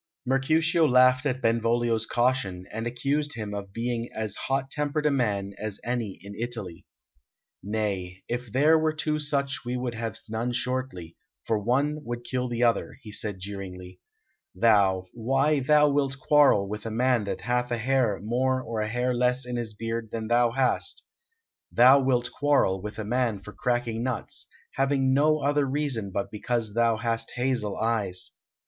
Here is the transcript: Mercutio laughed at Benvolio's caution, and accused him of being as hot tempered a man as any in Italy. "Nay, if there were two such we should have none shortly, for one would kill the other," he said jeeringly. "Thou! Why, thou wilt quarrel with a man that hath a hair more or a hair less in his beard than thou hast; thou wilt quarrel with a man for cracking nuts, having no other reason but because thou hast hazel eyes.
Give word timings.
Mercutio 0.25 0.87
laughed 0.87 1.27
at 1.27 1.43
Benvolio's 1.43 2.07
caution, 2.07 2.65
and 2.71 2.87
accused 2.87 3.35
him 3.35 3.53
of 3.53 3.71
being 3.71 4.09
as 4.15 4.33
hot 4.35 4.71
tempered 4.71 5.05
a 5.05 5.11
man 5.11 5.53
as 5.59 5.79
any 5.83 6.17
in 6.23 6.33
Italy. 6.33 6.87
"Nay, 7.61 8.23
if 8.27 8.51
there 8.51 8.79
were 8.79 8.93
two 8.93 9.19
such 9.19 9.63
we 9.63 9.75
should 9.75 9.93
have 9.93 10.17
none 10.27 10.53
shortly, 10.53 11.17
for 11.45 11.59
one 11.59 11.99
would 12.03 12.23
kill 12.23 12.47
the 12.49 12.63
other," 12.63 12.95
he 13.03 13.11
said 13.11 13.37
jeeringly. 13.39 13.99
"Thou! 14.55 15.05
Why, 15.13 15.59
thou 15.59 15.89
wilt 15.89 16.17
quarrel 16.17 16.67
with 16.67 16.83
a 16.87 16.89
man 16.89 17.25
that 17.25 17.41
hath 17.41 17.69
a 17.69 17.77
hair 17.77 18.19
more 18.23 18.59
or 18.59 18.79
a 18.81 18.87
hair 18.89 19.13
less 19.13 19.45
in 19.45 19.55
his 19.55 19.75
beard 19.75 20.09
than 20.09 20.29
thou 20.29 20.49
hast; 20.49 21.03
thou 21.71 21.99
wilt 21.99 22.31
quarrel 22.31 22.81
with 22.81 22.97
a 22.97 23.05
man 23.05 23.39
for 23.39 23.53
cracking 23.53 24.01
nuts, 24.01 24.47
having 24.77 25.13
no 25.13 25.41
other 25.41 25.67
reason 25.67 26.09
but 26.11 26.31
because 26.31 26.73
thou 26.73 26.97
hast 26.97 27.33
hazel 27.35 27.77
eyes. 27.77 28.31